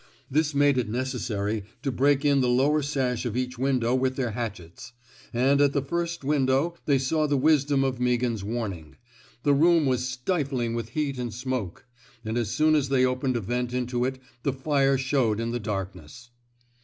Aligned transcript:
This 0.31 0.55
made 0.55 0.79
it 0.79 0.89
necessary 0.89 1.63
to 1.83 1.91
break 1.91 2.25
in 2.25 2.41
the 2.41 2.49
lower 2.49 2.81
sash 2.81 3.23
of 3.23 3.37
each 3.37 3.59
window 3.59 3.93
with 3.93 4.15
their 4.15 4.31
hatchets; 4.31 4.93
and 5.31 5.61
at 5.61 5.73
their 5.73 5.81
first 5.83 6.23
win 6.23 6.47
dow 6.47 6.73
they 6.87 6.97
saw 6.97 7.27
the 7.27 7.37
wisdom 7.37 7.83
of 7.83 7.99
Meaghan's 7.99 8.43
warning. 8.43 8.95
The 9.43 9.53
room 9.53 9.85
was 9.85 10.09
stifling 10.09 10.73
with 10.73 10.89
heat 10.89 11.19
and 11.19 11.31
smoke; 11.31 11.85
and 12.25 12.35
as 12.35 12.49
soon 12.49 12.73
as 12.73 12.89
they 12.89 13.05
opened 13.05 13.37
a 13.37 13.41
vent 13.41 13.75
into 13.75 14.03
it 14.03 14.17
the 14.41 14.53
fire 14.53 14.97
showed 14.97 15.39
in 15.39 15.51
the 15.51 15.59
dark 15.59 15.93
ness. 15.93 16.31